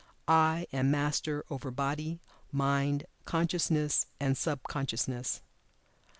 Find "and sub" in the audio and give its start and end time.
4.19-4.63